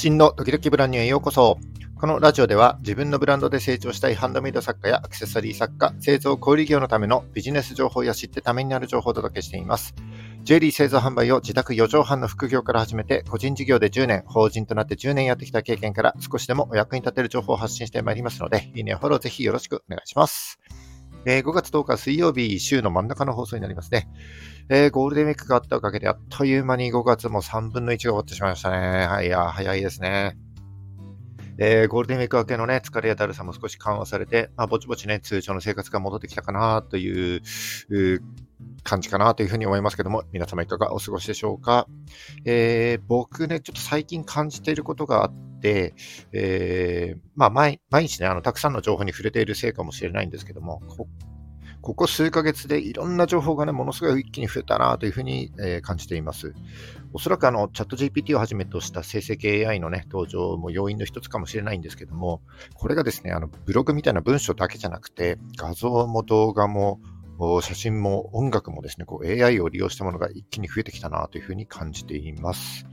[0.00, 1.58] 真のドキドキブランニュへようこそ。
[2.00, 9.94] このラジオでは自分のブランドで成長したいハンドメイド作家やアクセサリー作家、製造小売業のためのビジネス情報や知ってためになる情報をお届けしています。
[10.42, 20.58] ジュエリー製造販売を自宅4畳半の副業から始めて、個人事業で10年、法人となって10年やってきた経験から少しでもお役に立てる情報を発信してまいりますので、いいね、フォローぜひよろしくお願いします。
[21.26, 24.08] え、5月10日水曜日、週の真ん中の放送になりますね。
[24.70, 29.06] えー、ゴールデンウィークがあったおかげで、あっという間に5月も3分の1が終わってしまいましたね。
[29.06, 30.38] はい、いや、早いですね。
[31.58, 37.42] えー、ゴールデンウィーク明けのね、疲れやだるさも少し緩和されて、まあ、ぼちぼちね、通常の生活が戻ってきたかなという
[38.82, 41.86] 感じかなというふうに思いますけども、皆様いかがお過ごしでしょうか。
[42.46, 45.94] え、僕ね、ちょっと最近感じていることがあって、で
[46.32, 50.82] えー、まあ毎、毎日ね、あの、たくさんの情報に触れているせいかもしれないんですけども、
[51.82, 56.54] ここ数ヶ月でいろんな情報がね、ものすごい一気に増えたなというふうに、えー、感じています。
[57.14, 62.42] おそらくあの、チャット GPT をはじめとした生成 AI のね、登場も要因の一つかもしれないんですけども、
[62.74, 67.00] これがですね、あの、ブログみたいな文章だけじゃなくて、画像も動画も、
[67.62, 72.84] 写真も音楽もですね、こう AI を利用したものが一気に増えてきたなというふうに感じています。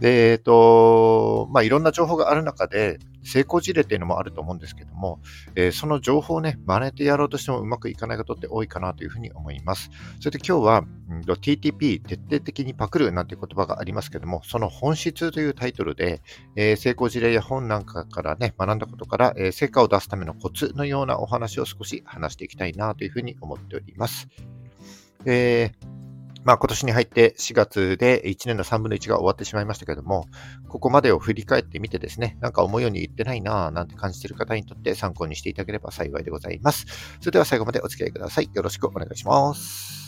[0.00, 5.20] で、えっと、まあ、いろんな情報がある中で、成功事例っていうのもあると思うんですけども、
[5.54, 9.90] えー、その情報をね、真似てやろうとしてもうまくいかないことって多いかなというふうに思います。
[10.20, 16.22] それで今日は、うん、TTP、徹底的にパクるなんて言葉がありますけども、その本質というタイトルで、
[16.56, 24.28] えー、成功事例や本なんかからね、学んだことから、えー、成果を出すためのコツのようなお話を少し話していきたいなというふうに思っております。
[25.26, 26.07] えー
[26.48, 30.28] まあ今年に入って4月で1年の3分の1が終わってしまいましたけども、
[30.66, 36.86] ここまでを振り返ってみてですね、なんか思うように言ってないなぁなんて感じている方にとって参考にしていただければ幸いでございます。
[37.20, 38.48] それでは最後までお付き合いください。
[38.54, 40.07] よろしくお願いします。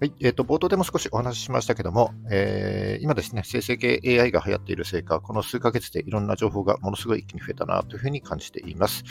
[0.00, 0.14] はい。
[0.20, 9.04] えっ、ー、と、冒頭でも少しお話ししましたけども、えー、今ですね、生成系 AI が流行っているせいか、この数ヶ月でいろんな情報がものすごい一気に増えたなというふうに感じています。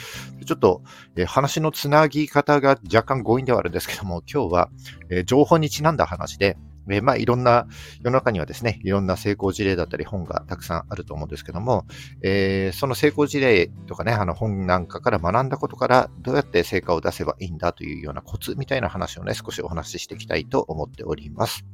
[0.44, 0.82] ちょっと、
[1.16, 4.70] えー、話のつなぎ方が若干強引ではあるんですけども、今日は、
[5.12, 6.58] え、情報にちなんだ話で、
[6.92, 7.68] えまあ、いろんな、
[8.02, 11.86] 世の中にはですね、いろんな成功事例だったり本がたくさんあると思うんですけども、
[12.22, 21.66] えー、その成功事例とかね、あの本なんかから学んだことから、どうやって成果を出せばいいんだというようなコツみたいな話をね、少しお話ししていきたいと思っております。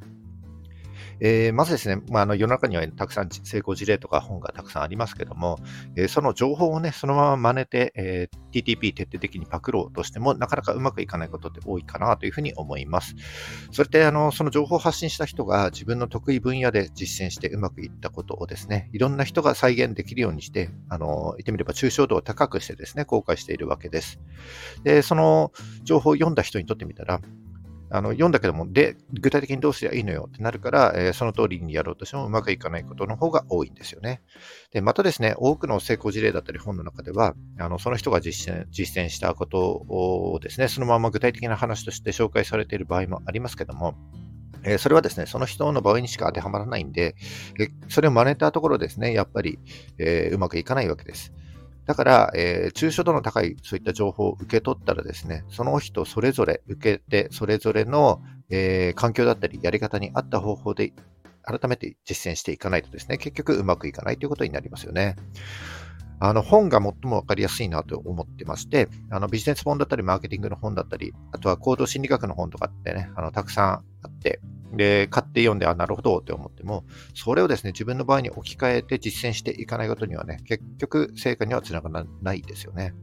[1.20, 5.60] えー、まずですね、まあ、あの世の中にはたくさん成功事例とか本がたくさんありますけども、
[5.96, 13.16] えー、その情報をね、そのまま真似て、えー、TTP 徹底的にパクろうとしても、なかなかうまくいかないことって多いかなというふうに思います。
[13.72, 24.20] それって、あの、その情報を発信した人が自分の得意分野で実践してうまくいったことをですね、いろんな人が再現できるようにして、あの、言ってみれば抽象度を高くしてですね、公開しているわけです。
[24.84, 25.52] で、その
[25.84, 27.22] 情報を読んだ人にとってみたら、
[27.96, 34.22] あの読んだけども、で、具体的にどうすればいいのよってなるから、えー、その通りにやろうとしてもうまくいかないことの方が多いんですよね。
[34.72, 43.96] で、またですね、多くの成功事例だったり本の中では、あのその人が実践実践したことをですね、そのまま具体的な話として紹介されている場合もありますけども、
[44.66, 47.16] えそれはですね、その人の場合にしか当てはまらないんで、
[47.60, 49.60] えそれを真似たところですね、やっぱり、
[50.00, 51.34] えー、うまくいかないわけです。
[51.86, 60.94] だから、えー、抽象度の高いそういった情報を受け取ったらですね、その人それぞれ受けて、それぞれの、えー、環境だったり、やり方に合った方法で
[61.44, 65.16] 改めて実践していかないとですね、結局うまくいかないということになりますよね。
[66.20, 74.40] あの本が最もわかりやすいなと思ってまして、あのビジネス本だったり、マーケティングの本だったり、あとは行動心理学の本とかってね、あのたくさんあって、
[74.74, 76.84] で、買って読んで、あ、なるほどって思っても、
[77.14, 82.94] それをですね、自分の場合に置き換えて実践していかないことにはね、結局成果にはつながらないですよね。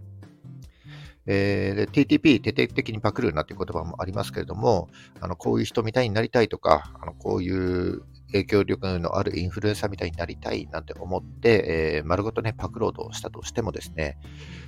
[1.27, 4.89] えー、TTP、徹底的にパクるなっていう言葉もありますけれども、
[5.21, 14.19] あのこういう人みたいになりたいとか、あのこういう影響力のあるインフルエンサーみたいになりたいなんて思って、えー、丸ごとね、パクロードしたとしてもですね、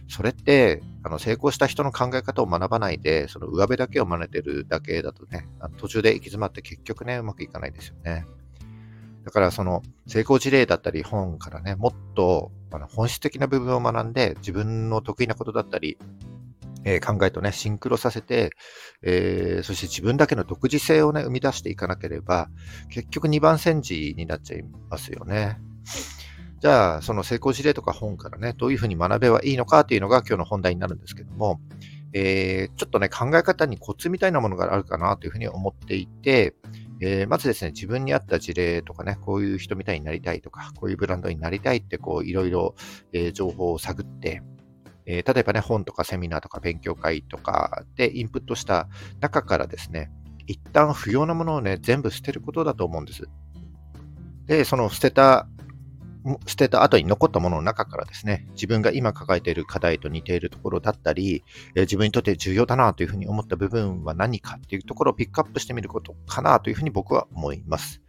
[0.08, 8.26] それって、あの成功した人の考え方を学ばないで、その上辺だけを真似てるだけだとね、あの途中で行き詰まって結局ね、うまくいかないですよね。
[9.24, 15.98] だからその成功事例だったり本からね、もっとあの本質的な部分を学んで、自分の得意なことだったり、
[16.84, 18.50] えー、考えとね、シンクロさせて、
[19.02, 22.48] えー、そして自分だけの独自性をね、生み出していかなければ、
[22.90, 25.58] 結局2番煎じになっちゃいますよね。
[26.60, 31.60] じゃあ、その成功事例とか本からね、どういうふうに学べばいいのかっていうのが今日の本題になるんですけども、
[32.14, 36.54] えー、ちょっとね、考え方にコツみたいなものがあるかなというふうに思っていて、
[37.00, 42.74] えー、まずですね、自分に合った事例とかね、こういう人みたいになりたいとか、こういうブランドになりたいって、こう、いろいろ、
[43.12, 44.42] えー、情報を探って、
[45.06, 48.88] えー、例えばね、本とかセミナーとか勉強会とかでインプットした
[49.20, 50.10] 中からですね、
[50.46, 53.28] 一旦不要なものをね、全部捨てることだと思うんです。
[54.46, 55.48] で、その捨てた
[56.46, 68.00] 捨てた後に残ったものの中からですね、自分が今抱えている課題と似ているところだったり、え自分にとって重要だなというふうに思った部分は何かっていうところをピックアップしてみることかなというふうに僕は思います。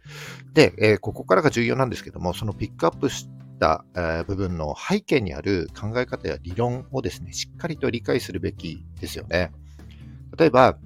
[0.54, 3.84] で、えここからが重要なんですけども、そのピックアップした
[4.26, 9.50] 部分の背景にある考え方や理論をですね、しっかりと理解するべきですよね。
[10.38, 10.78] 例えば、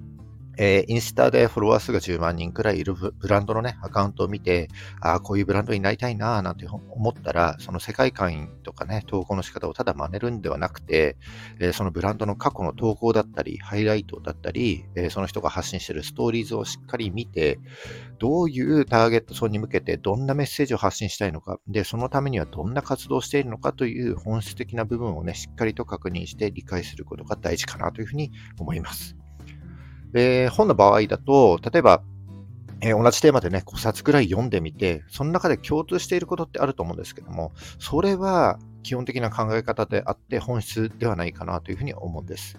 [0.57, 4.69] えー、インスタでフォロワー数が10万人くらいいるブランドのね、アカウントを見て、
[4.99, 11.17] ああ、こういうブランドになりたいなぁなんて思ったら、その世界観とかね、投稿の仕方をただ真似るんではなくて、
[11.59, 17.59] えー、そのブランドの過去の投稿だったり、ハイライトだったり、えー、その人が発信してるストーリーズをしっかり見て、
[18.19, 29.20] どういうターゲット層に向けてどんなメッセージを発信したいのか、で、そのためにはどんな活動をしているのかという本質的な部分をね、しっかりと確認して理解することが大事かなというふうに思います。
[30.13, 32.03] で、本の場合だと、例えば、
[32.83, 42.57] えー、同じテーマでね、5冊くらい読んでみて、その中で共通していることってあると思うんですけども、それは基本的な考え方であって本質ではないかなというふうに思うんです。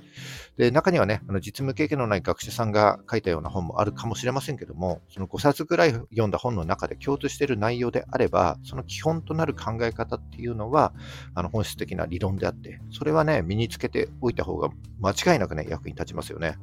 [0.57, 10.93] で、中にはね、あの実務経験のない学者さんが書いたような本もあるかもしれませんけども、その5冊くらい読んだ本の中で共通している内容であれば、その基本となる考え方っていうのは、
[11.35, 14.69] あの本質的な理論であって、それはね、身につけておいた方が
[15.01, 16.59] 間違いなくね、役に立ちますよね。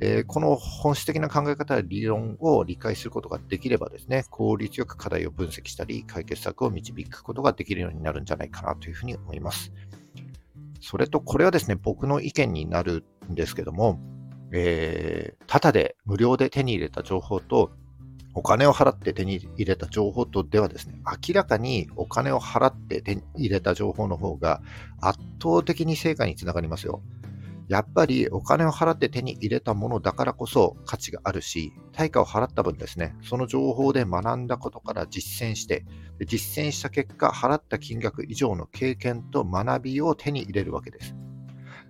[0.00, 9.72] えー、この本質的な考え方や理論を理解することができればですね、効率よく課題を分析したり、解決策を導くことができるようになるんじゃないかなというふうに思います。
[10.80, 14.00] それと、これはですね、僕の意見になるんですけども、
[14.52, 17.72] えー、ただで無料で手に入れた情報と、
[18.34, 24.62] お金を払って手に入れた情報とではですね、明らかにお金を払って手に入れた情報の方が
[25.00, 27.02] 圧倒的に成果につながりますよ。
[27.68, 35.84] やっぱりお金を払って手に入れたものだからこそ価値があるし、対価を払った分ですね、その情報で学んだことから実践して、
[36.26, 41.14] 実践した結果、払った金額以上の経験と学びを手に入れるわけです。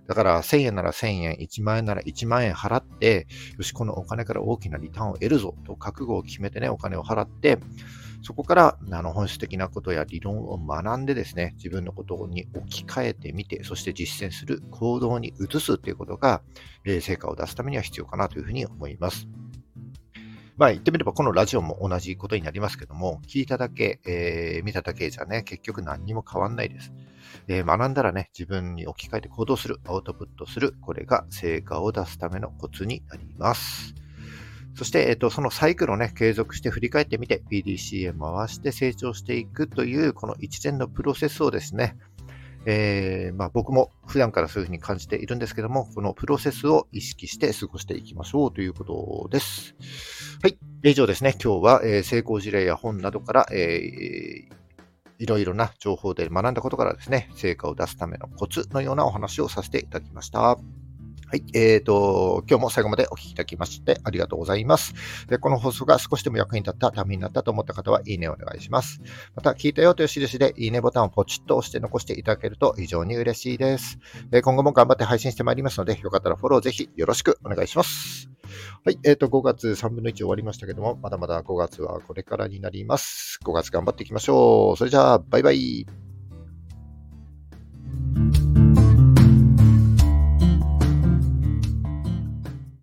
[0.09, 7.59] だから1000円なら1000円、1万円なら1万円払って、よし、このお金から大きなリターンを得るぞと覚悟を決めてね、お金を払って、
[8.23, 16.43] そこからあの本質的なことや理論を学んでですね、自分のことに置き換えてみて、そして実践する行動に移すということが、
[16.85, 19.29] え、成果を出すためには必要かなというふうに思います。
[20.57, 26.93] まあ言ってみればこのラジオも同じことになりますけども、聞いただけ、えー、見ただけじゃね、結局何にも変わんないです。
[27.47, 33.95] えー、学んだらね、自分に置き換えて行動する、アウトプットする、これが成果を出すためのコツになります。
[34.79, 41.97] そして、えっと、そのサイクルをね、継続して振り返ってみて、PDCA 回して成長していくという、この一連のプロセスをですね、
[42.65, 49.75] えー、まあ、僕も普段からそういうふうに感じているんですけども、このプロセスを意識して過ごしていきましょうということです。
[50.45, 50.57] はい。
[50.85, 51.35] 以上ですね。
[51.43, 54.55] 今日は、えー、成功事例や本などから、えー、
[55.19, 60.57] いろいろな情報で学んだことからですね、成果を出すためのコツのようなお話をさせていただきました。
[61.31, 61.45] はい。
[61.53, 64.95] えっ、ー、と、今日も最後までお聞きいただきましてありがとうございます。
[65.27, 69.03] でこの放送が少しでも役に立ったためになったと思った方は、いいねをお願いします。
[69.37, 73.99] また、聞いたよという印で、いいねボタンをポチッと押して残していただけると非常に嬉しいです。
[74.31, 78.31] で今後も頑張って配信してまいりますので、よかったらフォローぜひよろしくお願いします。
[78.87, 78.99] はい。
[79.05, 83.39] えっ、ー、と、5月3分の1終わりましたけども、まだまだ5月はこれからになります。
[83.45, 84.77] 5月頑張っていきましょう。
[84.79, 86.08] それじゃあ、バイバイ。